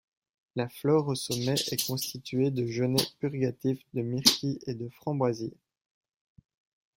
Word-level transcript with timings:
La 0.55 0.67
flore 0.67 1.09
au 1.09 1.13
sommet 1.13 1.53
est 1.69 1.85
constituée 1.85 2.49
de 2.49 2.65
genêts 2.65 3.05
purgatifs, 3.19 3.83
de 3.93 4.01
myrtilles, 4.01 4.57
et 4.65 4.73
de 4.73 4.89
framboisiers. 4.89 5.53